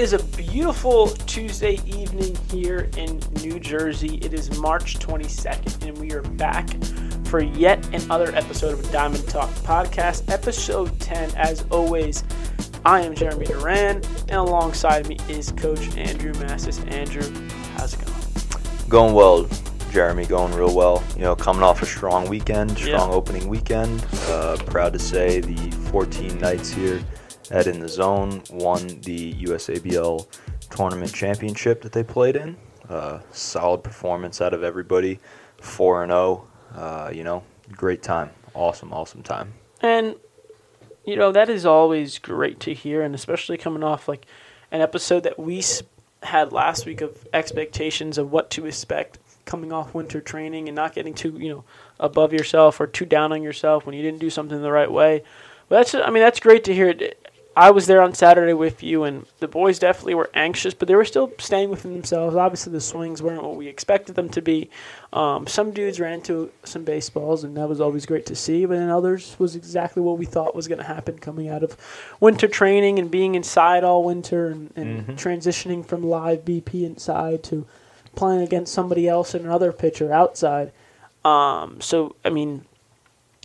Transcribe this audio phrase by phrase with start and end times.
[0.00, 4.16] is a beautiful Tuesday evening here in New Jersey.
[4.22, 6.70] It is March 22nd, and we are back
[7.26, 11.36] for yet another episode of Diamond Talk Podcast, episode 10.
[11.36, 12.24] As always,
[12.86, 13.96] I am Jeremy Duran,
[14.28, 16.78] and alongside me is Coach Andrew Massis.
[16.90, 17.30] Andrew,
[17.76, 18.88] how's it going?
[18.88, 19.46] Going well,
[19.92, 20.24] Jeremy.
[20.24, 21.04] Going real well.
[21.14, 23.14] You know, coming off a strong weekend, strong Yeah.
[23.14, 24.02] opening weekend.
[24.28, 27.02] Uh, proud to say the 14 nights here
[27.50, 30.26] at In the Zone won the USABL
[30.70, 32.56] tournament championship that they played in.
[32.88, 35.18] Uh, solid performance out of everybody.
[35.60, 36.46] 4 and 0.
[36.74, 38.30] Uh, you know, great time.
[38.54, 39.52] Awesome, awesome time.
[39.82, 40.16] And
[41.04, 44.26] you know that is always great to hear, and especially coming off like
[44.70, 45.62] an episode that we
[46.22, 50.94] had last week of expectations of what to expect coming off winter training and not
[50.94, 51.64] getting too you know
[51.98, 55.22] above yourself or too down on yourself when you didn't do something the right way.
[55.68, 56.94] But that's I mean that's great to hear.
[57.60, 60.94] I was there on Saturday with you, and the boys definitely were anxious, but they
[60.94, 62.34] were still staying within themselves.
[62.34, 64.70] Obviously, the swings weren't what we expected them to be.
[65.12, 68.64] Um, some dudes ran into some baseballs, and that was always great to see.
[68.64, 71.76] But then others was exactly what we thought was going to happen coming out of
[72.18, 77.66] winter training and being inside all winter and, and transitioning from live BP inside to
[78.16, 80.72] playing against somebody else and another pitcher outside.
[81.26, 82.64] Um, so, I mean,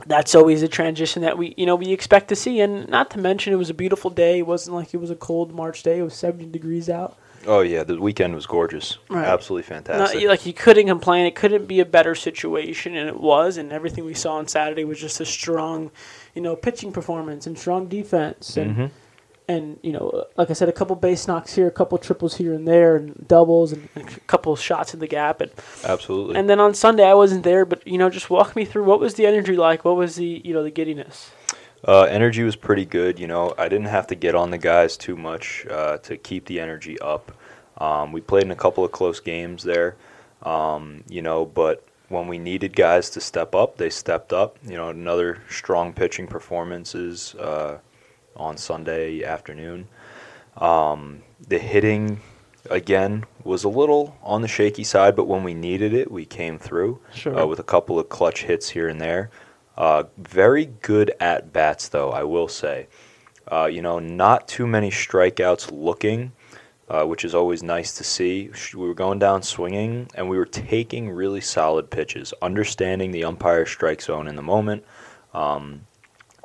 [0.08, 3.18] that's always a transition that we you know we expect to see and not to
[3.18, 6.00] mention it was a beautiful day it wasn't like it was a cold march day
[6.00, 8.98] it was 70 degrees out Oh, yeah, the weekend was gorgeous.
[9.08, 9.24] Right.
[9.24, 10.28] Absolutely Not, fantastic.
[10.28, 14.04] like you couldn't complain it couldn't be a better situation and it was and everything
[14.04, 15.92] we saw on saturday was just a strong
[16.34, 18.92] you know pitching performance and strong defense and Mhm.
[19.48, 22.54] And you know like i said a couple base knocks here a couple triples here
[22.54, 25.52] and there and doubles and, and a couple shots in the gap and
[25.84, 26.36] Absolutely.
[26.36, 29.00] and then on sunday i wasn't there but you know just walk me through what
[29.00, 31.32] was the energy like what was the you know the giddiness
[31.88, 33.20] Uh, energy was pretty good.
[33.20, 36.46] You know, I didn't have to get on the guys too much uh, to keep
[36.46, 37.32] the energy up.
[37.78, 39.94] Um, we played in a couple of close games there,
[40.42, 44.58] um, you know, but when we needed guys to step up, they stepped up.
[44.66, 47.78] You know, another strong pitching performances uh,
[48.36, 49.88] on Sunday afternoon.
[50.58, 52.22] Um, the hitting,
[52.70, 56.58] again, was a little on the shaky side, but when we needed it, we came
[56.58, 57.38] through Sure.
[57.40, 59.30] uh, with a couple of clutch hits here and there.
[59.78, 62.88] Uh, very good at bats, though, I will say.
[63.52, 66.32] Uh, you know, not too many strikeouts looking,
[66.90, 68.50] uh, which is always nice to see.
[68.74, 73.66] We were going down swinging, and we were taking really solid pitches, understanding the umpire
[73.66, 74.84] strike zone in the moment,
[75.34, 75.82] um,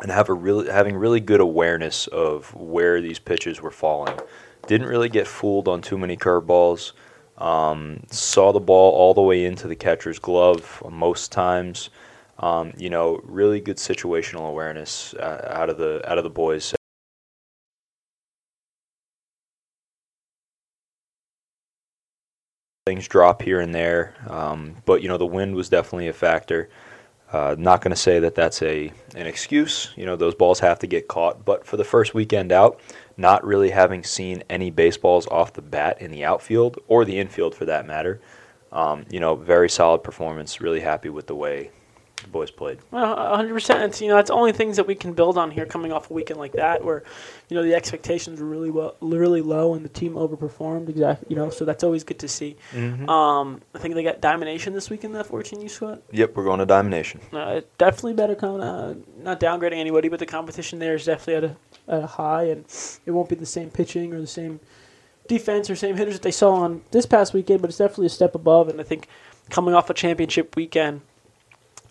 [0.03, 4.19] and have a really having really good awareness of where these pitches were falling.
[4.67, 6.93] Didn't really get fooled on too many curveballs.
[7.39, 11.91] Um, saw the ball all the way into the catcher's glove most times.
[12.39, 16.75] Um, you know, really good situational awareness uh, out of the out of the boys.
[22.87, 26.71] Things drop here and there, um, but you know the wind was definitely a factor.
[27.33, 29.91] Uh, not going to say that that's a an excuse.
[29.97, 32.81] You know those balls have to get caught, but for the first weekend out,
[33.17, 37.55] not really having seen any baseballs off the bat in the outfield or the infield
[37.55, 38.21] for that matter.
[38.73, 40.61] Um, you know, very solid performance.
[40.61, 41.71] Really happy with the way
[42.23, 42.79] the boys played.
[42.91, 43.83] Well, hundred percent.
[43.83, 46.15] It's you know that's only things that we can build on here coming off a
[46.15, 47.03] weekend like that, where
[47.49, 50.89] you know the expectations were really well, really low, and the team overperformed.
[50.89, 51.27] Exactly.
[51.31, 52.57] You know, so that's always good to see.
[52.75, 55.15] Um, I think they got Diamond Nation this weekend.
[55.15, 56.03] That fourteen you sweat.
[56.13, 56.95] Yep, we're going to Diamond
[57.33, 58.35] Uh, definitely better.
[58.35, 62.07] Com- uh, not downgrading anybody, but the competition there is definitely at a, at a
[62.07, 62.65] high, and
[63.07, 64.61] it won't be the same pitching or the same
[65.29, 68.11] defense or same hitters that they saw on this past weekend, but it's definitely a
[68.11, 68.69] step above.
[68.69, 69.07] And I think
[69.49, 71.03] coming off a championship weekend,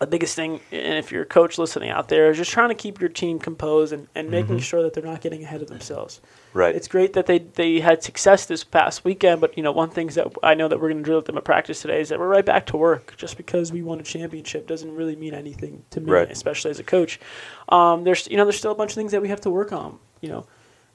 [0.00, 2.74] the biggest thing, and if you're a coach listening out there, is just trying to
[2.74, 6.22] keep your team composed and, and making sure that they're not getting ahead of themselves.
[6.54, 6.74] Right.
[6.74, 10.14] It's great that they, they had success this past weekend, but you know one things
[10.14, 12.18] that I know that we're going to drill with them at practice today is that
[12.18, 13.14] we're right back to work.
[13.18, 16.30] Just because we won a championship doesn't really mean anything to me, Right.
[16.30, 17.20] especially as a coach.
[17.68, 19.70] Um, there's you know there's still a bunch of things that we have to work
[19.72, 19.98] on.
[20.22, 20.46] You know,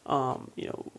[0.08, 0.92] um, you know,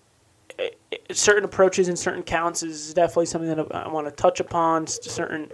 [0.60, 4.12] i- i- certain approaches and certain counts is definitely something that I, I want to
[4.12, 4.86] touch upon.
[4.86, 5.50] Certain,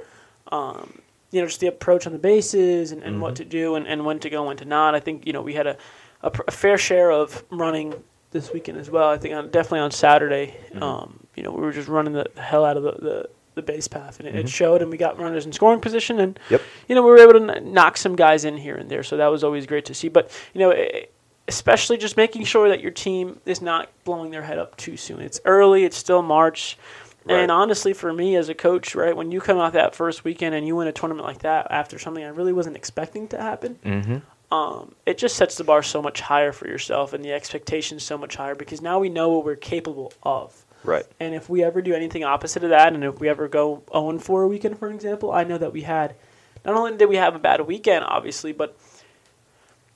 [0.52, 0.98] um,
[1.32, 4.04] you know, just the approach on the bases and, and what to do and, and
[4.04, 4.94] when to go, when to not.
[4.94, 5.76] I think you know we had a,
[6.22, 7.94] a, pr- a fair share of running
[8.30, 9.08] this weekend as well.
[9.08, 12.64] I think on, definitely on Saturday, um, you know, we were just running the, hell
[12.64, 14.80] out of the, the, the base path, and it, it showed.
[14.82, 16.62] And we got runners in scoring position, and Yep.
[16.88, 19.02] you know, we were able to kn- knock some guys in here and there.
[19.02, 20.08] So that was always great to see.
[20.08, 20.70] But you know.
[20.70, 21.06] eh,
[21.48, 25.20] especially just making sure that your team is not blowing their head up too soon.
[25.20, 26.78] It's early, it's still March.
[27.24, 27.40] Right.
[27.40, 30.54] And honestly, for me as a coach, right, when you come out that first weekend
[30.54, 33.78] and you win a tournament like that after something I really wasn't expecting to happen,
[33.84, 34.54] Mm-hmm.
[34.54, 38.18] um, it just sets the bar so much higher for yourself and the expectations so
[38.18, 40.64] much higher because now we know what we're capable of.
[40.84, 41.04] Right.
[41.20, 44.18] And if we ever do anything opposite of that, and if we ever go 0
[44.18, 46.16] 4 a weekend, for example, I know that we had,
[46.64, 48.76] not only did we have a bad weekend, obviously, but,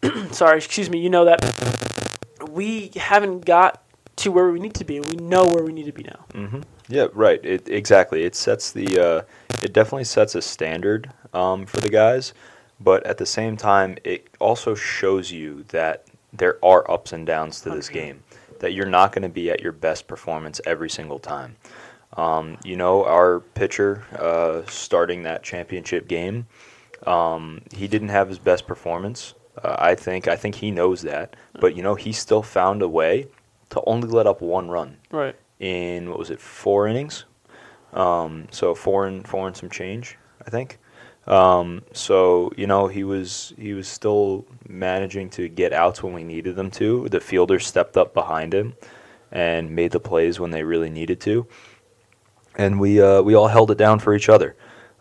[0.31, 1.41] sorry, excuse me, you know that
[2.51, 3.83] we haven't got
[4.17, 4.97] to where we need to be.
[4.97, 6.25] and We know where we need to be now.
[6.33, 6.61] Mm-hmm.
[6.89, 7.41] Yeah, right.
[7.45, 8.25] It exactly.
[8.25, 8.99] It sets the.
[8.99, 9.23] Uh,
[9.63, 12.35] it definitely sets a standard um, for the guys,
[12.81, 17.61] but at the same time, it also shows you that there are ups and downs
[17.63, 18.23] to this game.
[18.61, 21.57] That you're not going to be at your best performance every single time.
[22.17, 26.47] Um, you know, our pitcher uh, starting that championship game,
[27.07, 29.35] um, he didn't have his best performance.
[29.63, 30.29] Uh, I think.
[30.29, 31.37] I think he knows that.
[31.61, 33.27] But you know, he still found a way
[33.71, 34.97] to only let up one run.
[35.11, 35.37] Right.
[35.59, 37.25] in what was it four innings?
[37.93, 40.79] Um, so four and four and some change i think.
[41.27, 46.23] Um, so you know he was he was still managing to get outs when we
[46.23, 47.09] needed them to.
[47.09, 48.75] The fielders stepped up behind him
[49.33, 51.47] and made the plays when they really needed to.
[52.57, 54.55] And we uh, we all held it down for each other.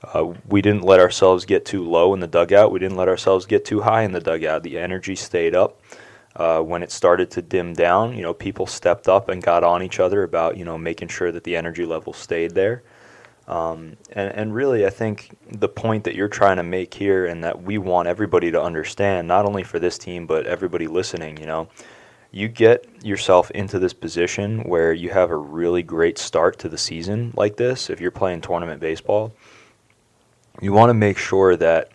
[0.04, 2.72] Uh, we didn't let ourselves get too low in the dugout.
[2.72, 4.64] We didn't let ourselves get too high in the dugout.
[4.64, 5.80] The energy stayed up
[6.36, 9.82] uh, when it started to dim down, you know, people stepped up and got on
[9.82, 12.84] each other about, you know, making sure that the energy level stayed there.
[13.48, 17.44] Um, and, and really, I think the point that you're trying to make here and
[17.44, 21.46] that we want everybody to understand, not only for this team, but everybody listening, you
[21.46, 21.70] know,
[22.32, 26.78] you get yourself into this position where you have a really great start to the
[26.78, 29.32] season like this, if you're playing tournament baseball,
[30.62, 31.92] you want to make sure that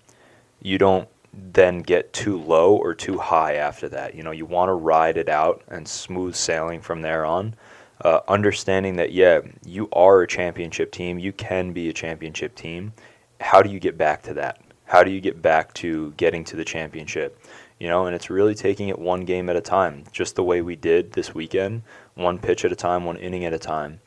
[0.63, 4.15] you don't then get too low or too high after that.
[4.15, 7.55] You know, you want to ride it out and smooth sailing from there on.
[8.03, 12.93] Uh, understanding that, yeah, you are a championship team, you can be a championship team.
[13.41, 14.61] How do you get back to that?
[14.87, 17.39] How do you get back to getting to the championship?
[17.79, 20.63] You know, and it's really taking it one game at a time, just the way
[20.63, 21.83] we did this weekend,
[22.15, 24.01] one pitch at a time, one inning at a time,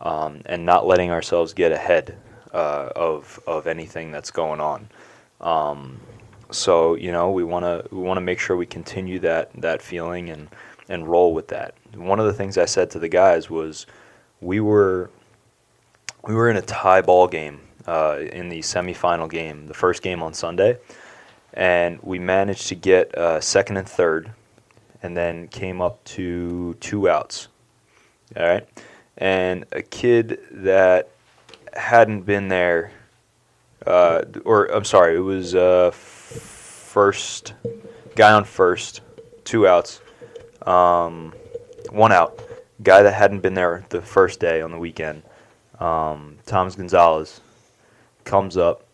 [0.00, 2.16] um, and not letting ourselves get ahead
[2.52, 4.88] uh, of of anything that's going on.
[5.40, 6.00] Um,
[6.50, 9.82] so you know we want to we want to make sure we continue that that
[9.82, 10.48] feeling and
[10.88, 11.74] and roll with that.
[11.94, 13.86] One of the things I said to the guys was
[14.40, 15.10] we were
[16.24, 20.22] we were in a tie ball game uh, in the semifinal game, the first game
[20.22, 20.78] on Sunday,
[21.54, 24.30] and we managed to get uh, second and third,
[25.02, 27.48] and then came up to two outs.
[28.36, 28.68] All right,
[29.16, 31.10] and a kid that
[31.74, 32.92] hadn't been there,
[33.86, 35.90] uh, or I'm sorry, it was uh,
[36.98, 37.54] first
[38.16, 39.02] guy on first,
[39.44, 40.00] two outs,
[40.62, 41.32] um,
[41.90, 42.42] one out.
[42.82, 45.22] Guy that hadn't been there the first day on the weekend,
[45.78, 47.40] um, Thomas Gonzalez,
[48.24, 48.84] comes up,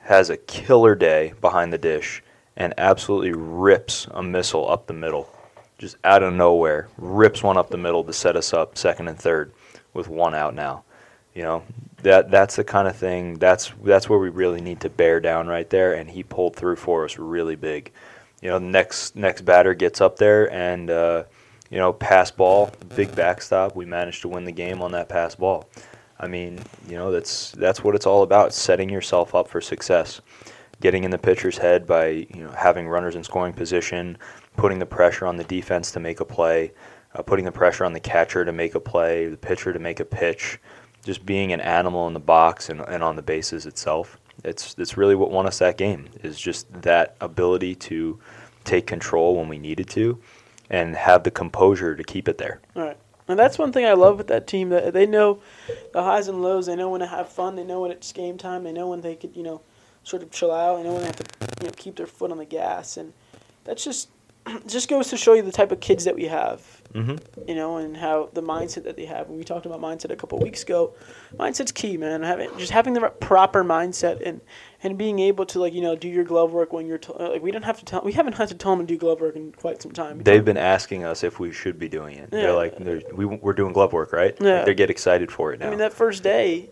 [0.00, 2.22] has a killer day behind the dish,
[2.54, 5.34] and absolutely rips a missile up the middle,
[5.78, 9.18] just out of nowhere, rips one up the middle to set us up second and
[9.18, 9.54] third,
[9.94, 10.84] with one out now.
[11.32, 11.62] You know
[12.02, 13.34] that that's the kind of thing.
[13.34, 16.76] That's that's where we really need to bear down right there, and he pulled through
[16.76, 17.92] for us really big.
[18.40, 21.24] You know, next next batter gets up there and uh,
[21.70, 23.74] you know pass ball, big backstop.
[23.74, 25.68] We managed to win the game on that pass ball.
[26.20, 30.20] I mean, you know, that's that's what it's all about: setting yourself up for success,
[30.80, 34.18] getting in the pitcher's head by you know having runners in scoring position,
[34.56, 36.72] putting the pressure on the defense to make a play,
[37.14, 39.98] uh, putting the pressure on the catcher to make a play, the pitcher to make
[39.98, 40.60] a pitch,
[41.08, 44.18] just being an animal in the box and, and on the bases itself.
[44.44, 48.18] It's it's really what won us that game is just that ability to
[48.64, 50.18] take control when we needed to,
[50.68, 52.60] and have the composure to keep it there.
[52.76, 52.98] All right.
[53.26, 55.40] And that's one thing I love with that team that they know
[55.94, 56.66] the highs and lows.
[56.66, 57.56] They know when to have fun.
[57.56, 58.64] They know when it's game time.
[58.64, 59.62] They know when they could, you know,
[60.04, 60.76] sort of chill out.
[60.76, 62.98] They know when they have to, you know, keep their foot on the gas.
[62.98, 63.14] And
[63.64, 64.10] that's just
[64.66, 67.48] just goes to show you the type of kids that we have, Mm-hmm.
[67.48, 69.28] you know, and how the mindset that they have.
[69.28, 70.94] We talked about mindset a couple weeks ago.
[71.38, 72.22] Mindset's key, man.
[72.22, 74.40] Having just having the proper mindset and
[74.82, 77.42] and being able to like you know do your glove work when you're t- like
[77.42, 79.36] we don't have to tell we haven't had to tell them to do glove work
[79.36, 80.20] in quite some time.
[80.22, 82.30] They've been asking us if we should be doing it.
[82.32, 82.40] Yeah.
[82.40, 84.34] They're like, they're, we, we're doing glove work, right?
[84.40, 84.64] Yeah.
[84.64, 85.66] They get excited for it now.
[85.66, 86.70] I mean, that first day,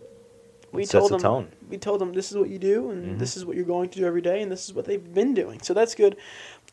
[0.73, 1.52] we It sets told the them tone.
[1.68, 3.18] we told them this is what you do, and Mhm.
[3.18, 5.32] this is what you're going to do every day, and this is what they've been
[5.35, 5.61] doing.
[5.62, 6.16] So that's good.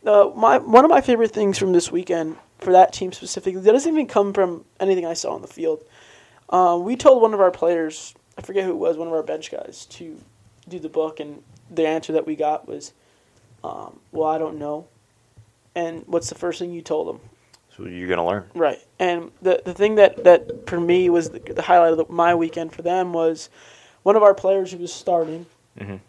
[0.06, 3.72] Uh, my one of my favorite things from this weekend for that team specifically that
[3.72, 5.84] doesn't even come from anything I saw on the field.
[6.50, 9.24] Uh, we told one of our players, I forget who it was, one of our
[9.24, 10.20] bench guys, to
[10.68, 11.42] do the book, and
[11.72, 12.94] the answer that we got was,
[13.64, 14.88] um, "Well, I don't know."
[15.76, 17.20] And what's the first thing you told them?
[17.76, 18.44] so you're gonna learn.
[18.54, 18.80] Right.
[19.00, 22.36] And the the thing that, that for me was the, the highlight of the, my
[22.36, 23.50] weekend for them was
[24.04, 25.46] one of our players who was starting
[25.80, 26.00] Mhm.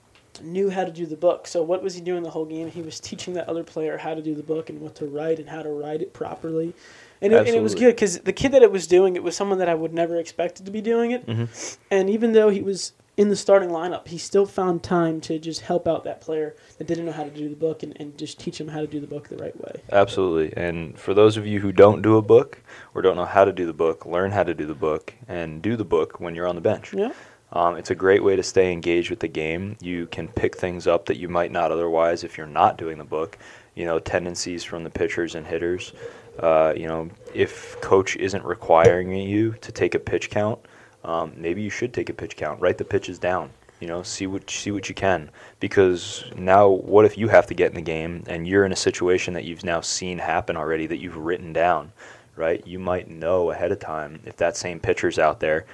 [0.42, 1.46] Knew how to do the book.
[1.46, 2.70] So what was he doing the whole game?
[2.70, 5.38] He was teaching that other player how to do the book and what to write
[5.38, 6.74] and how to write it properly.
[7.20, 9.36] And it, and it was good because the kid that it was doing it was
[9.36, 11.26] someone that I would never expected to be doing it.
[11.26, 11.78] Mhm.
[11.90, 15.60] And even though he was in the starting lineup, he still found time to just
[15.60, 18.40] help out that player that didn't know how to do the book and, and just
[18.40, 19.80] teach him how to do the book the right way.
[19.92, 20.52] Absolutely.
[20.60, 22.60] And for those of you who don't do a book
[22.94, 25.62] or don't know how to do the book, learn how to do the book and
[25.62, 26.92] do the book when you're on the bench.
[26.92, 27.12] Yeah.
[27.54, 29.76] Um, it's a great way to stay engaged with the game.
[29.80, 33.04] You can pick things up that you might not otherwise if you're not doing the
[33.04, 33.38] book.
[33.76, 35.92] You know, tendencies from the pitchers and hitters.
[36.38, 40.58] Uh, you know, if coach isn't requiring you to take a pitch count,
[41.04, 42.60] um, maybe you should take a pitch count.
[42.60, 43.50] Write the pitches down.
[43.80, 45.30] You know, see what see what you can.
[45.60, 48.76] Because now, what if you have to get in the game and you're in a
[48.76, 51.92] situation that you've now seen happen already that you've written down,
[52.34, 52.66] right?
[52.66, 55.66] You might know ahead of time if that same pitcher's out there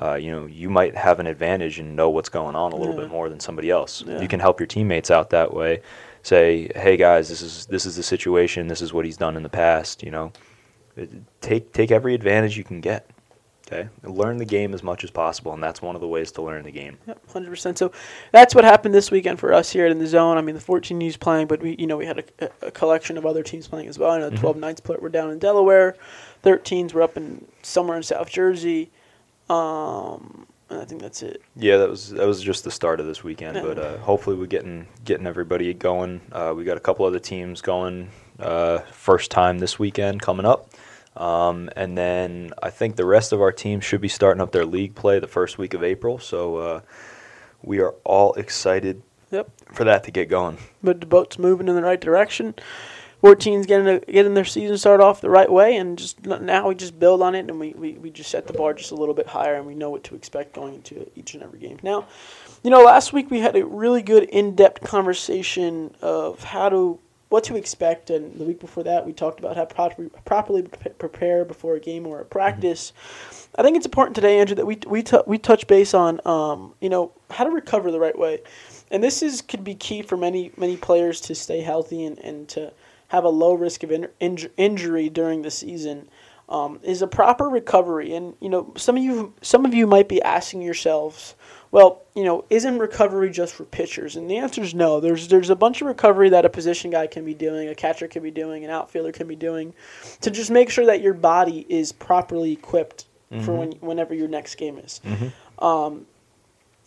[0.00, 2.94] uh, you know, you might have an advantage and know what's going on a little
[2.94, 3.02] Yeah.
[3.02, 4.02] bit more than somebody else.
[4.06, 4.20] Yeah.
[4.20, 5.82] You can help your teammates out that way.
[6.22, 8.66] Say, hey guys, this is this is the situation.
[8.66, 10.02] This is what he's done in the past.
[10.02, 10.32] You know,
[11.40, 13.08] take take every advantage you can get.
[13.66, 16.42] Okay, learn the game as much as possible, and that's one of the ways to
[16.42, 16.98] learn the game.
[17.06, 17.78] Yep, hundred percent.
[17.78, 17.92] So
[18.30, 20.36] that's what happened this weekend for us here in the zone.
[20.36, 23.16] I mean, the 14 U's playing, but we, you know, we had a, a collection
[23.16, 24.10] of other teams playing as well.
[24.10, 24.40] I know the Mhm.
[24.40, 25.96] 12 Knights put were down in Delaware,
[26.42, 28.90] 13s were up in somewhere in South Jersey,
[29.50, 31.42] um, and I think that's it.
[31.56, 34.46] Yeah, that was that was just the start of this weekend, but uh, hopefully we're
[34.46, 36.20] getting getting everybody going.
[36.32, 38.10] Uh, we got a couple other teams going
[38.40, 40.70] uh, first time this weekend coming up,
[41.16, 44.64] um, and then I think the rest of our teams should be starting up their
[44.66, 46.18] league play the first week of April.
[46.18, 46.80] So uh,
[47.62, 49.50] we are all excited Yep.
[49.72, 50.58] for that to get going.
[50.82, 52.54] But the boat's moving in the right direction.
[53.24, 56.74] 14's getting a, getting their season started off the right way, and just now we
[56.74, 59.14] just build on it, and we, we, we just set the bar just a little
[59.14, 61.78] bit higher, and we know what to expect going into each and every game.
[61.82, 62.06] Now,
[62.62, 67.00] you know, last week we had a really good in-depth conversation of how to
[67.30, 70.62] what to expect, and the week before that we talked about how properly properly
[70.98, 72.92] prepare before a game or a practice.
[73.56, 76.74] I think it's important today, Andrew, that we we t- we touch base on um,
[76.82, 78.42] you know how to recover the right way,
[78.90, 82.48] and this is could be key for many many players to stay healthy and, and
[82.50, 82.70] to
[83.08, 86.08] have a low risk of in, inj- injury during the season.
[86.46, 90.10] Um, is a proper recovery, and you know some of you some of you might
[90.10, 91.34] be asking yourselves,
[91.70, 94.14] well, you know, isn't recovery just for pitchers?
[94.14, 95.00] And the answer is no.
[95.00, 98.08] There's there's a bunch of recovery that a position guy can be doing, a catcher
[98.08, 99.72] can be doing, an outfielder can be doing,
[100.20, 103.56] to just make sure that your body is properly equipped for Mhm.
[103.56, 105.00] when whenever your next game is.
[105.02, 105.64] Mm-hmm.
[105.64, 106.06] Um,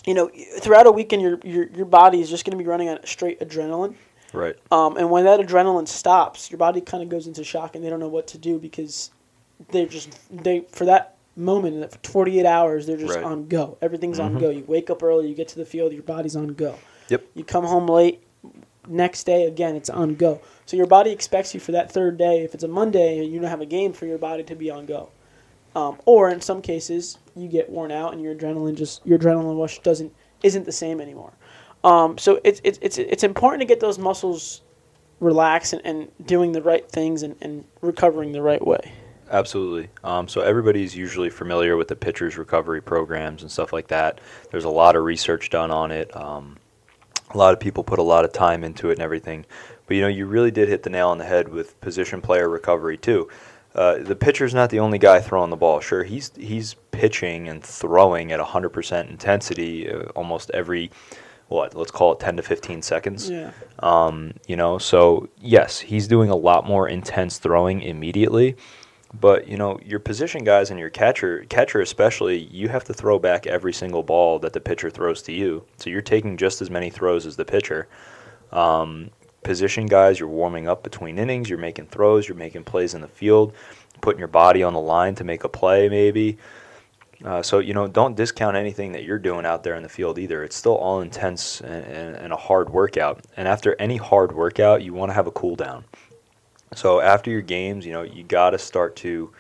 [0.06, 2.90] you know, throughout a weekend, your your your body is just going to be running
[2.90, 3.96] on straight adrenaline.
[4.34, 4.56] Right.
[4.72, 7.90] Um, and when that adrenaline stops, your body kind of goes into shock, and they
[7.90, 9.12] don't know what to do because
[9.72, 13.24] they're just they for that moment, that for 48 hours, they're just Right.
[13.24, 13.78] on go.
[13.82, 14.40] Everything's on Mhm.
[14.40, 14.50] go.
[14.50, 16.76] You wake up early, you get to the field, your body's on go.
[17.10, 17.24] Yep.
[17.36, 18.22] You come home late,
[18.88, 20.40] next day again, it's on go.
[20.66, 22.44] So your body expects you for that third day.
[22.44, 24.70] If it's a Monday and you don't have a game, for your body to be
[24.72, 25.10] on go.
[25.76, 29.60] Um, or in some cases, you get worn out and your adrenaline just your adrenaline
[29.60, 30.12] rush doesn't
[30.44, 31.34] isn't the same anymore.
[31.88, 34.62] Um, so it's it's it's it's important to get those muscles
[35.22, 38.92] relaxed and, and doing the right things and, and recovering the right way.
[39.32, 39.90] Absolutely.
[40.04, 44.20] Um, so everybody's usually familiar with the pitchers recovery programs and stuff like that.
[44.52, 46.16] There's a lot of research done on it.
[46.16, 46.58] Um,
[47.32, 49.46] a lot of people put a lot of time into it and everything.
[49.86, 52.50] But you know, you really did hit the nail on the head with position player
[52.50, 53.30] recovery too.
[53.74, 55.80] Uh, the pitcher's not the only guy throwing the ball.
[55.80, 60.92] Sure, he's he's pitching and throwing at 100% intensity uh, almost every
[61.48, 63.30] what let's call it 10 to 15 seconds.
[63.30, 63.52] Yeah.
[63.80, 68.56] Um, you know, so yes, he's doing a lot more intense throwing immediately.
[69.20, 73.18] But you know, your position guys and your catcher, catcher especially, you have to throw
[73.20, 75.64] back every single ball that the pitcher throws to you.
[75.78, 77.88] So you're taking just as many throws as the pitcher.
[78.52, 79.10] Um,
[79.44, 81.50] position guys, you're warming up between innings.
[81.50, 82.28] You're making throws.
[82.28, 83.54] You're making plays in the field,
[84.02, 86.38] putting your body on the line to make a play, maybe.
[87.24, 90.20] Uh, so you know, don't discount anything that you're doing out there in the field
[90.20, 90.44] either.
[90.44, 93.26] It's still all intense and, and, and a hard workout.
[93.36, 95.84] And after any hard workout, you want to have a cool down.
[96.76, 99.32] So after your games, you know, you got to start to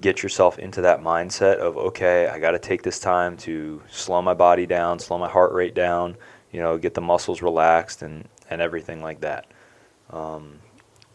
[0.00, 4.22] get yourself into that mindset of okay, I got to take this time to slow
[4.22, 6.16] my body down, slow my heart rate down,
[6.52, 9.46] you know, get the muscles relaxed and and everything like that.
[10.10, 10.60] Um,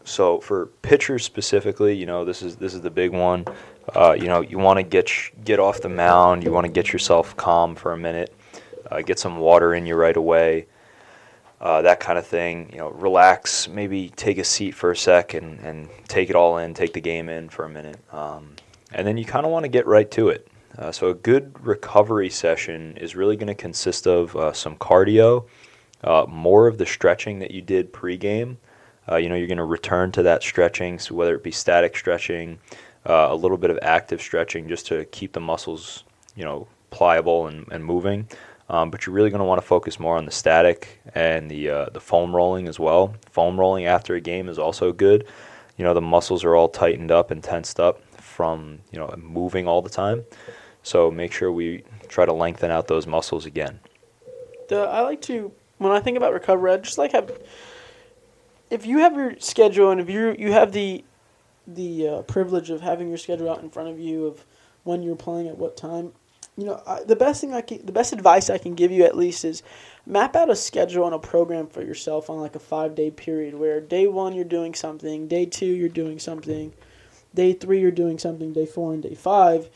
[0.04, 3.44] so for pitchers specifically, you know, this is this is the big one.
[3.94, 6.44] Uh, you know, you want to get sh- get off the mound.
[6.44, 8.34] You want to get yourself calm for a minute.
[8.90, 10.66] Uh, get some water in you right away.
[11.60, 12.70] Uh, that kind of thing.
[12.72, 13.68] You know, relax.
[13.68, 16.74] Maybe take a seat for a sec and, and take it all in.
[16.74, 17.98] Take the game in for a minute.
[18.12, 18.54] Um,
[18.92, 20.48] and then you kind of want to get right to it.
[20.78, 25.46] Uh, so a good recovery session is really going to consist of uh, some cardio
[26.04, 28.56] uh, more of the stretching that you did pregame.
[29.18, 32.60] You know, you're going to return to that stretching, so whether it be static stretching,
[33.06, 36.04] uh, a little bit of active stretching just to keep the muscles,
[36.36, 38.28] you know, pliable and, and moving.
[38.68, 41.70] Um, but you're really going to want to focus more on the static and the
[41.70, 43.14] uh, the foam rolling as well.
[43.30, 45.26] Foam rolling after a game is also good.
[45.76, 49.66] You know, the muscles are all tightened up and tensed up from you know moving
[49.66, 50.24] all the time.
[50.84, 53.80] So make sure we try to lengthen out those muscles again.
[54.70, 57.32] I like to when I think about recovery, I just like have
[58.70, 61.04] if you have your schedule and if you you have the
[61.66, 64.44] the uh, privilege of having your schedule out in front of you of
[64.84, 66.12] when you're playing at what time,
[66.56, 69.04] you know, I, the best thing I can, the best advice I can give you
[69.04, 69.62] at least is
[70.06, 73.54] map out a schedule and a program for yourself on like a five day period
[73.54, 76.72] where day one you're doing something, day two you're doing something,
[77.34, 79.70] day three you're doing something, day four and day five,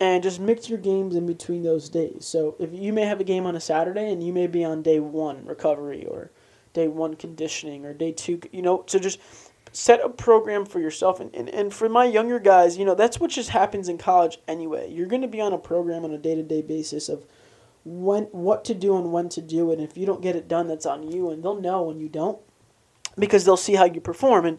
[0.00, 2.24] and just mix your games in between those days.
[2.24, 4.82] So if you may have a game on a Saturday and you may be on
[4.82, 6.30] day one recovery or
[6.72, 9.20] day one conditioning or day two, you know, so just
[9.72, 13.18] set a program for yourself and, and, and for my younger guys you know that's
[13.18, 14.90] what just happens in college anyway.
[14.90, 17.24] You're going to be on a program on a day-to-day basis of
[17.84, 20.46] when what to do and when to do it and if you don't get it
[20.46, 22.38] done that's on you and they'll know when you don't
[23.18, 24.58] because they'll see how you perform and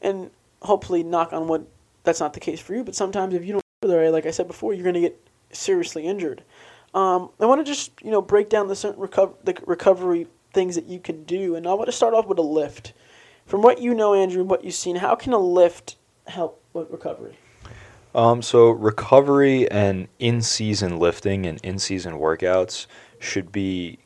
[0.00, 0.30] and
[0.62, 1.66] hopefully knock on wood
[2.04, 4.72] that's not the case for you but sometimes if you don't like i said before
[4.72, 6.42] you're going to get seriously injured.
[6.94, 10.74] Um, i want to just you know break down the certain recover the recovery things
[10.76, 12.92] that you can do and i want to start off with a lift
[13.46, 15.96] from what you know, Andrew, and what you've seen, how can a lift
[16.26, 17.36] help with recovery?
[18.14, 22.86] Um, so recovery and in-season lifting and in-season workouts
[23.18, 23.98] should be,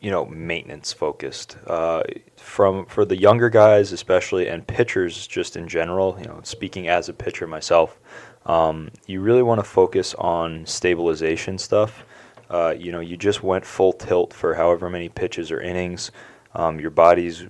[0.00, 1.58] you know, maintenance focused.
[1.66, 2.02] Uh,
[2.36, 6.16] from for the younger guys especially, and pitchers just in general.
[6.18, 8.00] You know, speaking as a pitcher myself,
[8.46, 12.04] um, you really want to focus on stabilization stuff.
[12.50, 16.10] Uh, you know, you just went full tilt for however many pitches or innings.
[16.54, 17.46] Um, your body's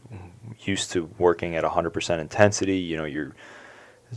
[0.61, 2.77] used to working at 100% intensity.
[2.77, 3.35] You know, you're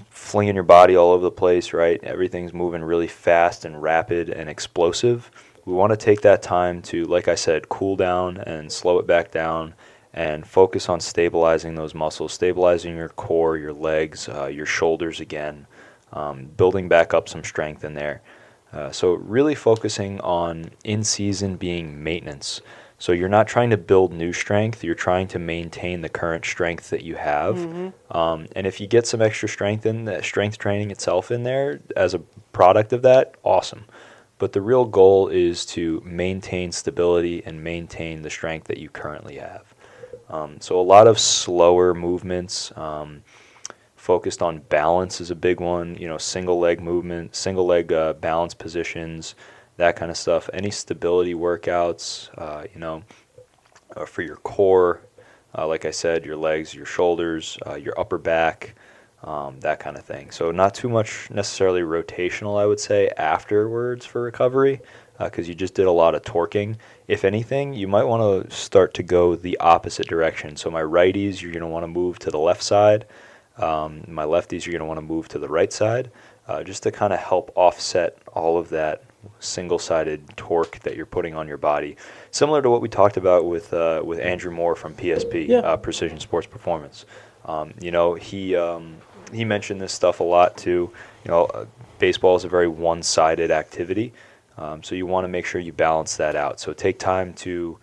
[0.09, 2.03] flinging your body all over the place, right?
[2.03, 5.31] Everything's moving really fast and rapid and explosive.
[5.65, 9.07] We want to take that time to, like I said, cool down and slow it
[9.07, 9.73] back down
[10.13, 15.67] and focus on stabilizing those muscles, stabilizing your core, your legs, uh, your shoulders again,
[16.13, 18.21] um, building back up some strength in there.
[18.71, 22.61] Uh, so, really focusing on in season being maintenance.
[22.97, 26.89] So you're not trying to build new strength, you're trying to maintain the current strength
[26.91, 27.55] that you have.
[27.55, 28.17] Mm-hmm.
[28.17, 31.81] Um, and if you get some extra strength in that strength training itself in there
[31.95, 32.19] as a
[32.53, 33.85] product of that, awesome.
[34.37, 39.37] But the real goal is to maintain stability and maintain the strength that you currently
[39.37, 39.73] have.
[40.29, 43.23] Um, so a lot of slower movements, um,
[43.95, 45.95] focused on balance is a big one.
[45.95, 49.35] You know, single leg movement, single leg uh, balance positions
[49.77, 50.49] that kind of stuff.
[50.53, 53.03] Any stability workouts, uh, you know,
[53.95, 55.01] uh, for your core,
[55.57, 58.75] uh, like I said, your legs, your shoulders, uh, your upper back,
[59.23, 60.31] um, that kind of thing.
[60.31, 64.81] So, not too much necessarily rotational, I would say, afterwards for recovery,
[65.17, 66.75] because uh, you just did a lot of torquing.
[67.07, 70.55] If anything, you might want to start to go the opposite direction.
[70.57, 73.05] So, my righties, you're going to want to move to the left side.
[73.57, 76.11] Um, my lefties, you're going to want to move to the right side,
[76.47, 79.03] uh, just to kind of help offset all of that
[79.39, 81.97] single-sided torque that you're putting on your body,
[82.31, 85.59] similar to what we talked about with uh, with Andrew Moore from PSP, yeah.
[85.59, 87.05] uh, Precision Sports Performance.
[87.45, 88.97] Um, you know, he um,
[89.33, 90.91] he mentioned this stuff a lot too.
[91.23, 91.65] You know, uh,
[91.99, 94.13] baseball is a very one-sided activity,
[94.57, 96.59] um, so you want to make sure you balance that out.
[96.59, 97.77] So take time to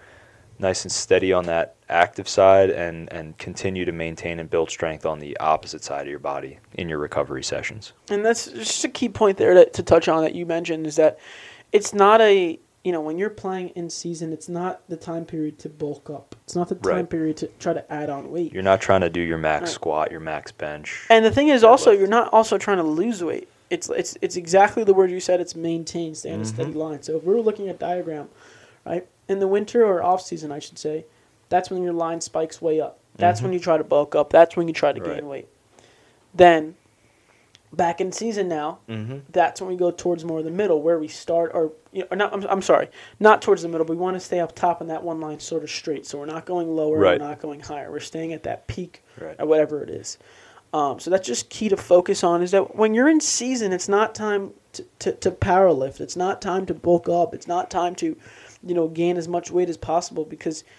[0.62, 5.04] nice and steady on that active side and, and continue to maintain and build strength
[5.04, 7.92] on the opposite side of your body in your recovery sessions.
[8.08, 10.96] And that's just a key point there to, to touch on that you mentioned is
[10.96, 11.18] that
[11.72, 15.56] it's not a you know when you're playing in season it's not the time period
[15.56, 17.10] to bulk up it's not the time right.
[17.10, 19.68] period to try to add on weight you're not trying to do your max right.
[19.68, 22.00] squat your max bench and the thing is also lift.
[22.00, 25.40] you're not also trying to lose weight it's it's it's exactly the word you said
[25.40, 26.42] it's maintain stay on mm-hmm.
[26.42, 28.28] a steady line so if we are looking at diagram
[28.84, 31.04] right in the winter or off season i should say
[31.52, 32.98] that's when your line spikes way up.
[33.16, 33.48] That's mm-hmm.
[33.48, 34.30] when you try to bulk up.
[34.30, 35.16] That's when you try to right.
[35.16, 35.48] gain weight.
[36.32, 36.76] Then,
[37.70, 39.18] back in season now, mm-hmm.
[39.28, 42.06] that's when we go towards more of the middle, where we start, or, you know,
[42.10, 42.88] or not, I'm, I'm sorry,
[43.20, 45.40] not towards the middle, but we want to stay up top on that one line
[45.40, 46.06] sort of straight.
[46.06, 47.20] So we're not going lower, right.
[47.20, 47.90] we're not going higher.
[47.90, 49.36] We're staying at that peak, right.
[49.38, 50.16] or whatever it is.
[50.72, 53.90] Um, so that's just key to focus on is that when you're in season, it's
[53.90, 56.00] not time to, to, to power lift.
[56.00, 57.34] It's not time to bulk up.
[57.34, 58.16] It's not time to,
[58.64, 60.64] you know, gain as much weight as possible because–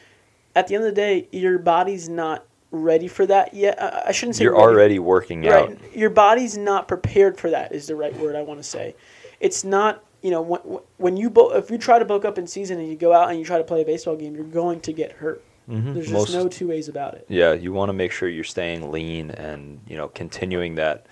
[0.56, 3.82] at the end of the day, your body's not ready for that yet.
[3.82, 4.64] I shouldn't say you're ready.
[4.64, 5.72] already working right.
[5.72, 5.96] out.
[5.96, 7.72] Your body's not prepared for that.
[7.72, 8.96] Is the right word I want to say.
[9.40, 10.04] It's not.
[10.22, 10.62] You know, when,
[10.98, 13.30] when you bo- if you try to bulk up in season and you go out
[13.30, 15.44] and you try to play a baseball game, you're going to get hurt.
[15.70, 15.94] Mhm.
[15.94, 17.26] There's just no two ways about it.
[17.28, 21.08] Yeah, you want to make sure you're staying lean and you know continuing that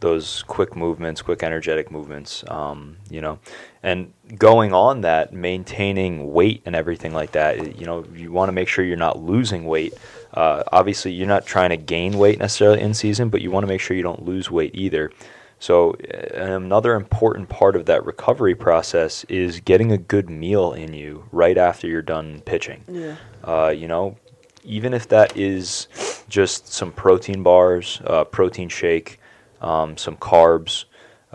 [0.00, 2.44] those quick movements, quick energetic movements.
[2.48, 3.38] Um, you know,
[3.86, 8.52] and going on that, maintaining weight and everything like that you know, you want to
[8.52, 9.94] make sure you're not losing weight.
[10.34, 13.68] Uh, obviously, you're not trying to gain weight necessarily in season, but you want to
[13.68, 15.12] make sure you don't lose weight either.
[15.60, 15.92] So
[16.34, 21.56] another important part of that recovery process is getting a good meal in you right
[21.56, 22.82] after you're done pitching.
[22.88, 23.14] Yeah.
[23.44, 24.16] Uh, you know,
[24.64, 25.86] even if that is
[26.28, 29.20] just some protein bars, uh, protein shake,
[29.60, 30.86] um, some carbs,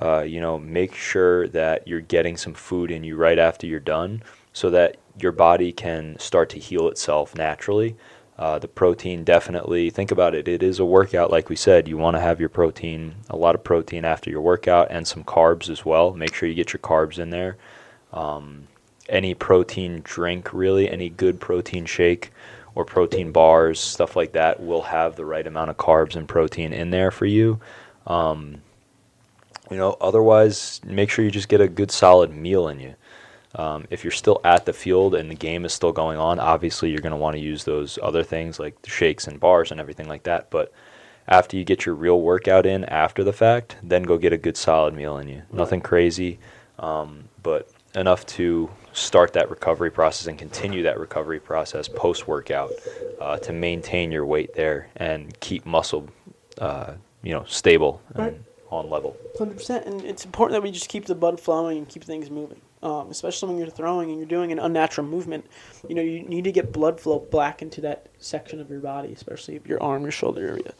[0.02, 3.80] uh, you know, make sure that you're getting some food in you right after you're
[3.80, 7.96] done so that your body can start to heal itself naturally.
[8.40, 11.88] Uh, the protein definitely, think about it, it is a workout, like we said.
[11.88, 15.24] You want to have your protein, a lot of protein after your workout, and some
[15.24, 16.14] carbs as well.
[16.14, 17.58] Make sure you get your carbs in there.
[18.12, 18.68] Um,
[19.08, 22.32] any protein drink, really, any good protein shake
[22.74, 26.74] or protein bars, stuff like that, will have the right amount of carbs and protein
[26.74, 27.60] in there for you.
[28.08, 28.62] Um,
[29.72, 32.94] you know, otherwise, make sure you just get a good solid meal in you.
[33.56, 36.90] Um, if you're still at the field and the game is still going on, obviously
[36.90, 39.80] you're going to want to use those other things like the shakes and bars and
[39.80, 40.50] everything like that.
[40.50, 40.72] But
[41.28, 44.58] after you get your real workout in after the fact, then go get a good
[44.58, 45.42] solid meal in you.
[45.52, 46.40] Nothing crazy,
[46.80, 52.72] um, but enough to start that recovery process and continue that recovery process post workout
[53.20, 56.10] uh, to maintain your weight there and keep muscle,
[56.60, 58.34] uh, you know, stable Right.
[58.34, 59.16] and on level.
[59.38, 62.30] Hundred percent, and it's important that we just keep the blood flowing and keep things
[62.30, 62.62] moving.
[62.84, 65.46] Um, especially when you're throwing and you're doing an unnatural movement,
[65.88, 69.14] you know you need to get blood flow back into that section of your body,
[69.14, 70.74] especially your arm, your shoulder area.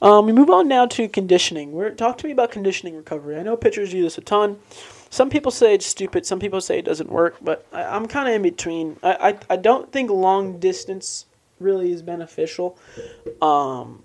[0.00, 1.72] Um, we move on now to conditioning.
[1.72, 3.38] We're, talk to me about conditioning recovery.
[3.38, 4.58] I know pitchers do this a ton.
[5.10, 6.24] Some people say it's stupid.
[6.24, 7.36] Some people say it doesn't work.
[7.42, 8.98] But I, I'm kind of in between.
[9.02, 11.26] I, I I don't think long distance
[11.60, 12.78] really is beneficial,
[13.42, 14.02] um,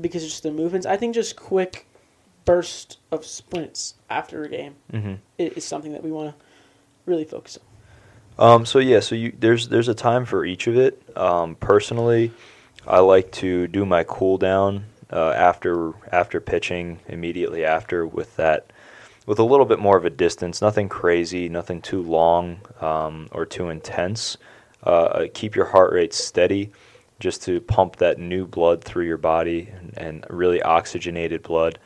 [0.00, 0.86] because it's just the movements.
[0.86, 1.86] I think just quick
[2.44, 5.14] burst of sprints after a game Mm-hmm.
[5.38, 6.44] is something that we want to
[7.06, 7.64] really focus on.
[8.38, 11.02] Um, so yeah, so you there's there's a time for each of it.
[11.16, 12.32] Um, personally,
[12.86, 18.72] I like to do my cool down uh, after after pitching immediately after with that
[19.26, 20.62] with a little bit more of a distance.
[20.62, 24.38] Nothing crazy, nothing too long um, or too intense.
[24.82, 26.70] Uh, keep your heart rate steady,
[27.18, 31.78] just to pump that new blood through your body and, and really oxygenated blood.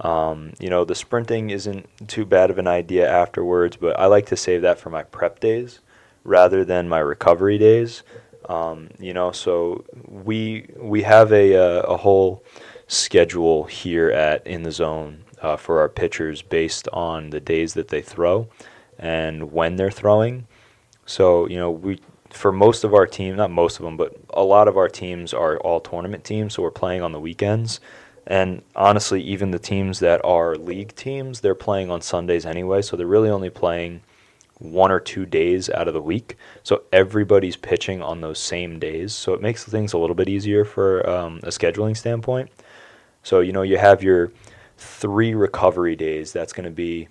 [0.00, 4.26] Um, you know, the sprinting isn't too bad of an idea afterwards, but I like
[4.26, 5.80] to save that for my prep days
[6.24, 8.02] rather than my recovery days.
[8.48, 12.42] Um, you know, so we we have a uh, a whole
[12.86, 17.88] schedule here at in the zone uh, for our pitchers based on the days that
[17.88, 18.48] they throw
[18.98, 20.46] and when they're throwing.
[21.06, 24.42] So you know, we for most of our team, not most of them, but a
[24.42, 27.80] lot of our teams are all tournament teams, so we're playing on the weekends.
[28.30, 32.96] And honestly, even the teams that are league teams, they're playing on Sundays anyway, so
[32.96, 34.02] they're really only playing
[34.60, 36.36] one or two days out of the week.
[36.62, 39.12] So everybody's pitching on those same days.
[39.12, 42.50] So it makes things a little bit easier for um, a scheduling standpoint.
[43.24, 44.30] So, you know, you have your
[44.78, 46.32] three recovery days.
[46.32, 47.08] That's going to be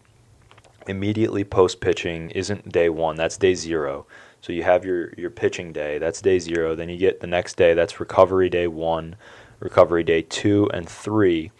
[0.87, 4.07] immediately post pitching, isn't day one, that's day zero.
[4.39, 6.75] So you have your, your pitching day, that's day zero.
[6.75, 9.17] Then you get the next day, that's recovery day one,
[9.59, 11.51] recovery day two, and three.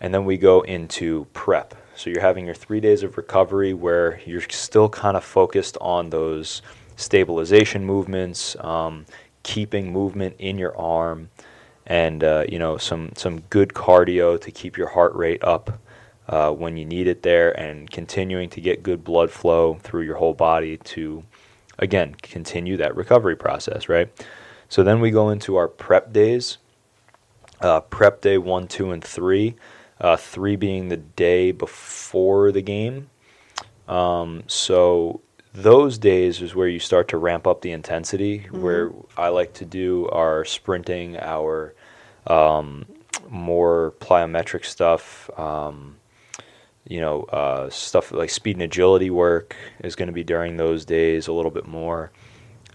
[0.00, 1.74] And then we go into prep.
[1.94, 6.10] So you're having your three days of recovery where you're still kind of focused on
[6.10, 6.62] those
[6.96, 9.06] stabilization movements, um,
[9.42, 11.30] keeping movement in your arm,
[11.86, 15.78] and uh, you know some some good cardio to keep your heart rate up
[16.28, 20.16] uh, when you need it there, and continuing to get good blood flow through your
[20.16, 21.22] whole body to
[21.78, 23.88] again continue that recovery process.
[23.88, 24.10] Right.
[24.68, 26.58] So then we go into our prep days.
[27.62, 29.54] Uh, prep day one, two, and three.
[30.00, 33.08] Uh, three being the day before the game.
[33.86, 35.20] Um, so
[35.54, 38.46] those days is where you start to ramp up the intensity.
[38.50, 41.74] Where I like to do our sprinting, our
[42.26, 42.86] um,
[43.28, 45.30] more plyometric stuff.
[45.38, 45.98] Um,
[46.88, 50.84] you know, uh, stuff like speed and agility work is going to be during those
[50.84, 52.10] days a little bit more.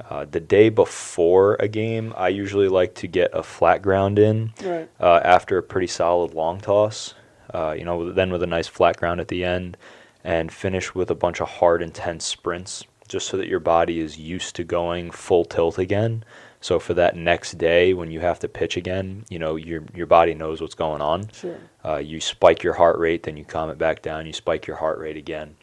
[0.09, 4.53] Uh, the day before a game, I usually like to get a flat ground in
[4.63, 4.89] Right.
[4.99, 7.13] uh, after a pretty solid long toss.
[7.53, 9.77] Uh, you know, then with a nice flat ground at the end,
[10.23, 14.17] and finish with a bunch of hard, intense sprints, just so that your body is
[14.19, 16.23] used to going full tilt again.
[16.59, 20.07] So for that next day when you have to pitch again, you know your your
[20.07, 21.29] body knows what's going on.
[21.31, 21.55] Sure.
[21.85, 24.25] Uh, you spike your heart rate, then you calm it back down.
[24.25, 25.55] You spike your heart rate again,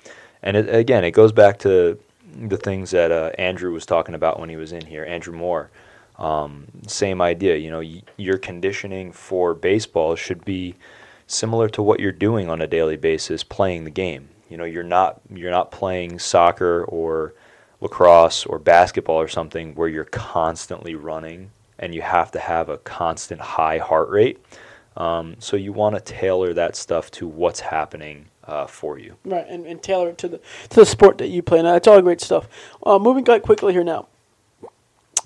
[0.42, 1.98] and it, again, it goes back to
[2.34, 5.04] the things that uh, Andrew was talking about when he was in here.
[5.04, 5.70] Andrew Moore,
[6.18, 10.74] Um, same idea, you know, y- your conditioning for baseball should be
[11.26, 14.28] similar to what you're doing on a daily basis playing the game.
[14.50, 17.34] You know, you're not you're not playing soccer or
[17.80, 22.78] lacrosse or basketball or something where you're constantly running and you have to have a
[22.78, 24.38] constant high heart rate.
[24.96, 29.16] Um, so you want to tailor that stuff to what's happening uh, for you.
[29.24, 31.62] Right, and, and tailor it to the to the sport that you play.
[31.62, 32.48] Now, that's all great stuff.
[32.84, 34.08] Uh, moving quite quickly here now.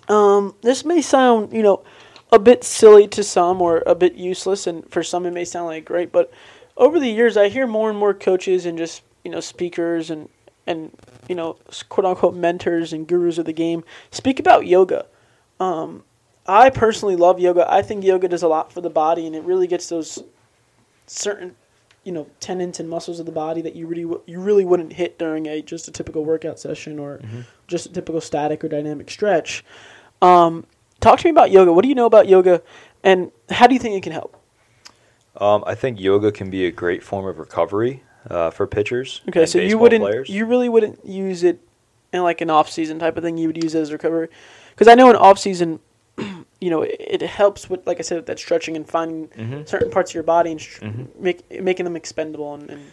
[0.09, 1.85] Um, this may sound, you know,
[2.33, 5.67] a bit silly to some or a bit useless, and for some it may sound
[5.67, 6.13] like great.
[6.13, 6.33] But
[6.77, 10.29] over the years, I hear more and more coaches and just you know speakers and
[10.67, 10.97] and
[11.29, 11.57] you know
[11.89, 15.07] quote unquote mentors and gurus of the game speak about yoga.
[15.61, 16.05] Um,
[16.47, 17.71] I personally love yoga.
[17.71, 20.23] I think yoga does a lot for the body, and it really gets those
[21.07, 21.57] certain
[22.09, 24.95] you know tendons and muscles of the body that you really w- you really wouldn't
[24.95, 27.21] hit during a just a typical workout session or
[27.67, 29.63] just a typical static or dynamic stretch.
[30.23, 30.65] Um,
[31.01, 31.71] talk to me about yoga.
[31.71, 32.63] What do you know about yoga,
[33.05, 34.43] and how do you think it can help?
[35.37, 39.21] Um, I think yoga can be a great form of recovery uh, for pitchers.
[39.29, 40.31] Okay, so you wouldn't players.
[40.31, 41.61] you really wouldn't use it
[42.15, 43.37] in like an off season type of thing.
[43.37, 44.29] You would use it as recovery
[44.71, 45.79] because I know in off season,
[46.61, 49.69] you know, it, it helps with like I said that stretching and finding Mhm.
[49.69, 51.21] certain parts of your body and str- Mhm.
[51.21, 52.93] make, making them expendable and, and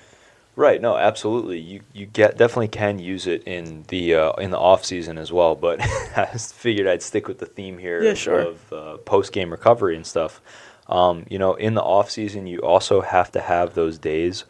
[0.57, 0.81] Right.
[0.81, 1.59] No, absolutely.
[1.59, 5.29] You you get definitely can use it in the uh, in the off season as
[5.33, 5.53] well.
[5.53, 5.81] But
[6.15, 8.39] I figured I'd stick with the theme here Yeah, sure.
[8.39, 10.41] of uh, post game recovery and stuff.
[10.87, 14.45] Um, you know, in the off season, you also have to have those days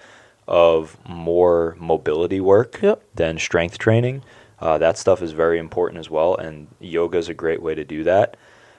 [0.48, 3.02] of more mobility work Yep.
[3.16, 4.22] than strength training.
[4.60, 7.84] Uh, that stuff is very important as well, and yoga is a great way to
[7.84, 8.38] do that.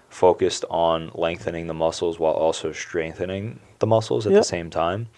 [0.09, 4.41] Focused on lengthening the muscles while also strengthening the muscles at Yep.
[4.41, 5.09] the same time.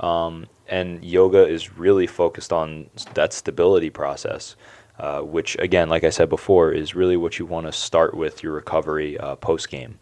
[0.00, 4.56] Um, and yoga is really focused on that stability process,
[4.98, 8.42] uh, which, again, like I said before, is really what you want to start with
[8.42, 9.98] your recovery uh, post game.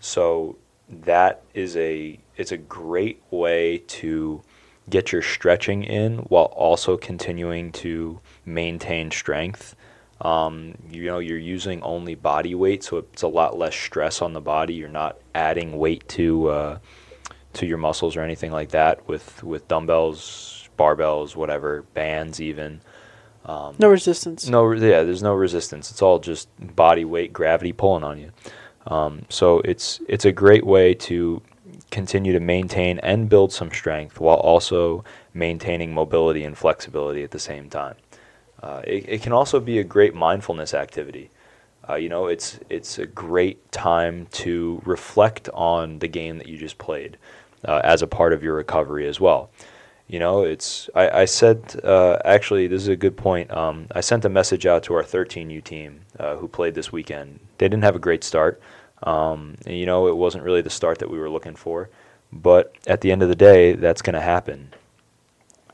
[0.00, 0.56] So
[0.88, 4.42] that is a it's a great way to
[4.90, 9.76] get your stretching in while also continuing to maintain strength.
[10.22, 14.32] Um, you know, you're using only body weight, so it's a lot less stress on
[14.32, 14.74] the body.
[14.74, 16.78] You're not adding weight to uh,
[17.54, 22.80] to your muscles or anything like that with with dumbbells, barbells, whatever, bands, even.
[23.44, 24.48] Um, no resistance.
[24.48, 25.90] no, yeah, there's no resistance.
[25.90, 28.30] It's all just body weight, gravity pulling on you.
[28.86, 31.42] Um, so it's it's a great way to
[31.90, 35.04] continue to maintain and build some strength while also
[35.34, 37.96] maintaining mobility and flexibility at the same time.
[38.62, 41.30] Uh, it, it can also be a great mindfulness activity.
[41.88, 46.56] Uh, you know, it's it's a great time to reflect on the game that you
[46.56, 47.16] just played
[47.66, 49.50] uh, as a part of your recovery as well.
[50.06, 53.50] You know, it's I, I said uh, actually this is a good point.
[53.50, 57.40] Um, I sent a message out to our 13U team uh, who played this weekend.
[57.58, 58.60] They didn't have a great start.
[59.02, 61.90] Um, and, you know, it wasn't really the start that we were looking for.
[62.32, 64.72] But at the end of the day, that's going to happen.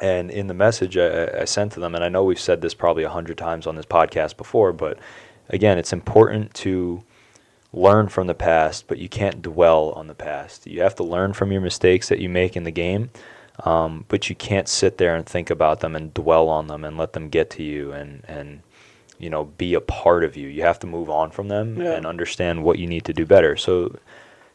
[0.01, 2.75] And in the message I, I sent to them, and I know we've said this
[2.75, 4.99] probably a hundred times on this podcast before, but
[5.49, 7.03] again, it's important to
[7.73, 10.67] learn from the past, but you can't dwell on the past.
[10.67, 13.11] You have to learn from your mistakes that you make in the game,
[13.65, 16.97] um, but you can't sit there and think about them and dwell on them and
[16.97, 18.61] let them get to you and and
[19.19, 20.49] you know be a part of you.
[20.49, 21.95] You have to move on from them Yeah.
[21.95, 23.57] and understand what you need to do better.
[23.57, 23.97] So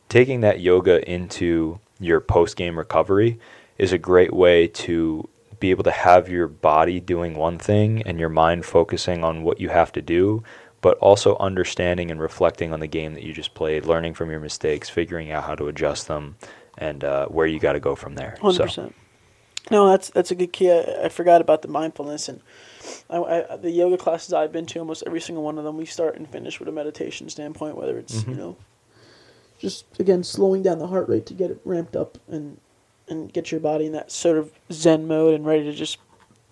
[0.09, 3.39] taking that yoga into your post game recovery
[3.77, 5.27] is a great way to
[5.63, 9.61] be able to have your body doing one thing and your mind focusing on what
[9.61, 10.43] you have to do,
[10.81, 14.41] but also understanding and reflecting on the game that you just played, learning from your
[14.41, 16.35] mistakes, figuring out how to adjust them,
[16.77, 18.35] and uh, where you got to go from there.
[18.41, 18.95] Hundred So, percent.
[19.71, 20.69] No, that's that's a good key.
[20.69, 22.41] I, I forgot about the mindfulness and
[23.09, 24.79] I, I, the yoga classes I've been to.
[24.79, 27.77] Almost every single one of them, we start and finish with a meditation standpoint.
[27.77, 28.37] Whether it's you Mhm.
[28.37, 28.57] know,
[29.57, 32.57] just again slowing down the heart rate to get it ramped up and
[33.09, 35.97] and get your body in that sort of zen mode and ready to just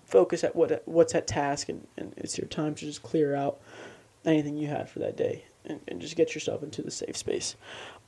[0.06, 3.60] focus at what what's at task and, and it's your time to just clear out
[4.26, 7.56] anything you had for that day and, and just get yourself into the safe space.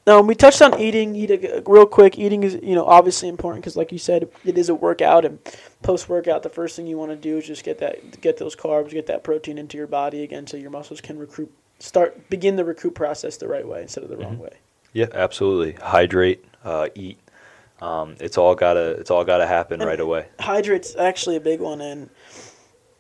[0.06, 1.15] Um, we touched on eating.
[1.15, 2.19] Eating uh, real quick.
[2.19, 5.23] Eating is you know obviously important because, like you said, it is a workout.
[5.23, 5.39] And
[5.82, 8.53] post workout, the first thing you want to do is just get that get those
[8.53, 12.58] carbs, get that protein into your body again, so your muscles can recruit, start begin
[12.58, 14.39] the recruit process the right way instead of the wrong Mhm.
[14.41, 14.53] way.
[14.91, 15.71] yeah, absolutely.
[15.82, 17.17] Hydrate, uh, eat.
[17.84, 20.28] Um, it's all gotta it's all gotta happen And- right away.
[20.39, 22.10] Hydrate's actually a big one, and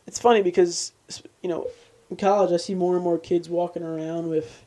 [0.07, 0.91] it's funny because
[1.41, 1.67] you know
[2.09, 4.65] in college I see more and more kids walking around with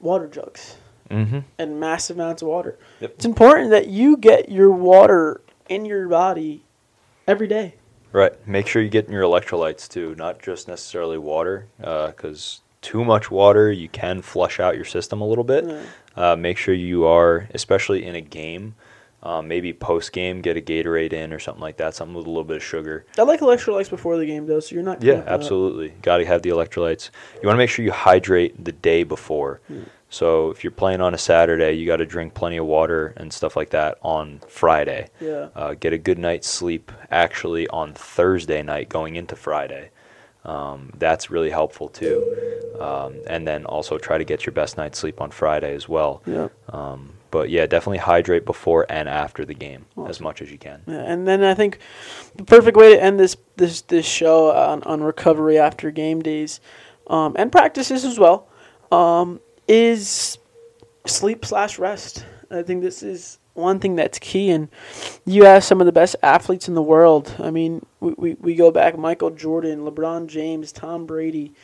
[0.00, 0.76] water jugs
[1.10, 1.40] Mm-hmm.
[1.58, 2.78] and massive amounts of water.
[3.00, 3.10] Yep.
[3.16, 6.62] It's important that you get your water in your body
[7.28, 7.74] every day.
[8.12, 8.32] Right.
[8.48, 13.30] Make sure you get in your electrolytes too, not just necessarily water, because too much
[13.30, 15.66] water, you can flush out your system a little bit.
[15.66, 15.82] Yeah.
[16.16, 18.74] Uh, make sure you are, especially in a game,
[19.22, 22.30] um, maybe post game, get a Gatorade in or something like that, something with a
[22.30, 23.06] little bit of sugar.
[23.16, 25.02] I like electrolytes before the game though, so you're not.
[25.02, 25.90] Yeah, absolutely.
[26.02, 27.10] Got to have the electrolytes.
[27.40, 29.60] You want to make sure you hydrate the day before.
[29.68, 29.82] Hmm.
[30.10, 33.32] So if you're playing on a Saturday, you got to drink plenty of water and
[33.32, 35.08] stuff like that on Friday.
[35.20, 35.48] Yeah.
[35.54, 39.90] Uh, get a good night's sleep actually on Thursday night going into Friday.
[40.44, 42.76] Um, that's really helpful too.
[42.78, 46.22] Um, and then also try to get your best night's sleep on Friday as well.
[46.26, 46.48] Yeah.
[46.68, 50.82] Um, but yeah, definitely hydrate before and after the game as much as you can.
[50.86, 51.78] Yeah, and then I think
[52.36, 56.60] the perfect way to end this this this show on, on recovery after game days,
[57.08, 58.46] um, and practices as well,
[58.92, 60.38] um, is
[61.06, 62.24] sleep slash rest.
[62.50, 64.50] I think this is one thing that's key.
[64.50, 64.68] And
[65.24, 67.34] you have some of the best athletes in the world.
[67.38, 71.54] I mean, we we, we go back Michael Jordan, LeBron James, Tom Brady,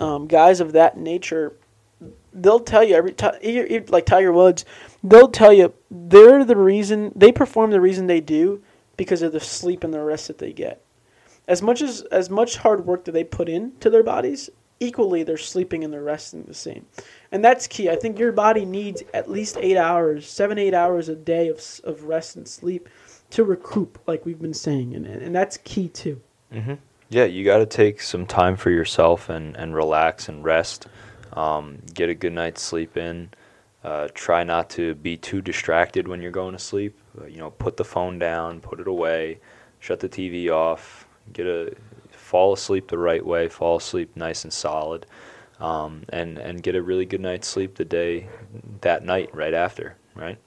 [0.00, 1.52] um, guys of that nature.
[2.32, 3.34] They'll tell you every time,
[3.88, 4.64] like Tiger Woods,
[5.02, 8.62] they'll tell you they're the reason they perform the reason they do
[8.96, 10.82] because of the sleep and the rest that they get.
[11.48, 15.36] As much as as much hard work that they put into their bodies, equally they're
[15.36, 16.86] sleeping and they're resting the same,
[17.32, 17.90] and that's key.
[17.90, 21.60] I think your body needs at least eight hours, seven eight hours a day of
[21.84, 22.88] of rest and sleep
[23.30, 26.20] to recoup, like we've been saying, and and that's key too.
[26.52, 26.74] hmm
[27.08, 30.86] Yeah, you got to take some time for yourself and, and relax and rest.
[31.32, 33.30] Um, get a good night's sleep in.
[33.82, 36.98] Uh, try not to be too distracted when you're going to sleep.
[37.20, 39.38] Uh, you know, put the phone down, put it away,
[39.78, 41.06] shut the TV off.
[41.32, 41.74] Get a
[42.10, 43.48] fall asleep the right way.
[43.48, 45.06] Fall asleep nice and solid,
[45.60, 48.28] um, and and get a really good night's sleep the day
[48.82, 49.96] that night right after.
[50.14, 50.38] Right.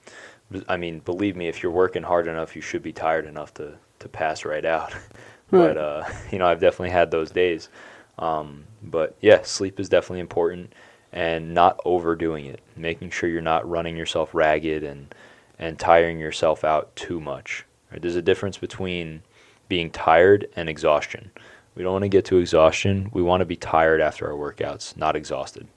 [0.67, 3.74] I mean, believe me, if you're working hard enough, you should be tired enough to
[4.00, 4.93] to pass right out.
[5.52, 7.69] But uh, you know, I've definitely had those days.
[8.17, 10.73] Um, but yeah, sleep is definitely important,
[11.12, 12.62] and not overdoing it.
[12.76, 15.13] Making sure you're not running yourself ragged and
[15.60, 17.65] and tiring yourself out too much.
[17.91, 18.02] Right?
[18.02, 19.21] There's a difference between
[19.69, 21.32] being tired and exhaustion.
[21.76, 23.10] We don't want to get to exhaustion.
[23.13, 25.67] We want to be tired after our workouts, not exhausted.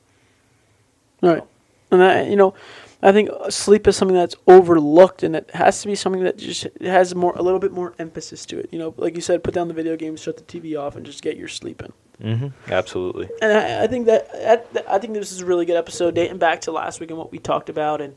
[1.22, 1.42] Right.
[1.90, 2.54] And I, you know,
[3.02, 6.66] I think sleep is something that's overlooked, and it has to be something that just
[6.80, 8.68] has more, a little bit more emphasis to it.
[8.72, 11.06] You know, like you said, put down the video games, shut the TV off, and
[11.06, 11.92] just get your sleep in.
[12.22, 12.72] Mm-hmm.
[12.72, 13.28] Absolutely.
[13.42, 16.62] And I, I think that, I think this is a really good episode, dating back
[16.62, 18.14] to last week and what we talked about, and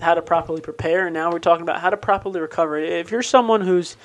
[0.00, 1.06] how to properly prepare.
[1.06, 2.78] And now we're talking about how to properly recover.
[2.78, 3.96] If you're someone who's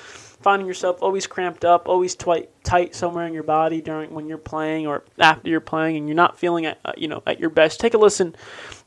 [0.41, 4.37] finding yourself always cramped up, always tight, tight somewhere in your body during when you're
[4.37, 7.49] playing or after you're playing, and you're not feeling at uh, you know at your
[7.49, 8.35] best, take a listen.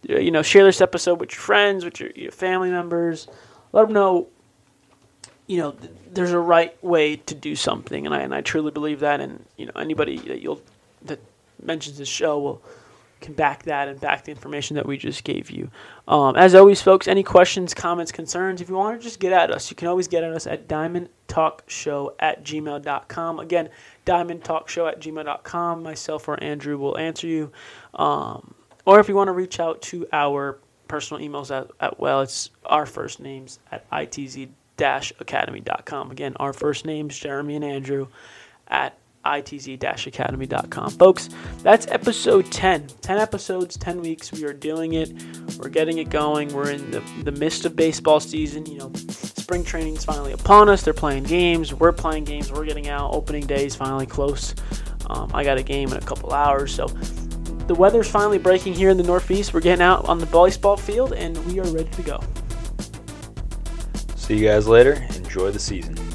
[0.08, 3.28] Uh, You know, share this episode with your friends, with your, your family members.
[3.72, 4.28] Let them know.
[5.46, 8.70] You know, th- there's a right way to do something, and I and I truly
[8.70, 9.20] believe that.
[9.20, 10.60] And you know, anybody that you'll
[11.02, 11.20] that
[11.62, 12.62] mentions this show will
[13.20, 15.70] can back that and back the information that we just gave you.
[16.06, 19.50] Um, as always, folks, any questions, comments, concerns, if you want to just get at
[19.50, 23.40] us, you can always get at us at diamondtalkshow at gmail.com.
[23.40, 23.70] Again,
[24.04, 25.82] diamondtalkshow at gmail.com.
[25.82, 27.50] Myself or Andrew will answer you.
[27.94, 28.54] Um,
[28.84, 32.50] or if you want to reach out to our personal emails at, at well, it's
[32.66, 33.88] our first names at
[34.76, 36.10] itz-academy.com.
[36.10, 38.08] Again, our first names, Jeremy and Andrew,
[38.68, 40.90] at itz-academy.com.
[40.90, 41.28] Folks,
[41.62, 42.86] that's episode 10.
[43.00, 44.32] 10 episodes, 10 weeks.
[44.32, 45.12] We are doing it.
[45.58, 46.52] We're getting it going.
[46.52, 48.66] We're in the, the midst of baseball season.
[48.66, 50.82] You know, spring training's finally upon us.
[50.82, 51.74] They're playing games.
[51.74, 52.52] We're playing games.
[52.52, 53.14] We're getting out.
[53.14, 54.54] Opening day is finally close.
[55.08, 56.74] Um, I got a game in a couple hours.
[56.74, 56.86] So
[57.66, 59.52] the weather's finally breaking here in the Northeast.
[59.52, 62.20] We're getting out on the baseball field, and we are ready to go.
[64.26, 64.94] See you guys later.
[65.14, 66.05] Enjoy the season.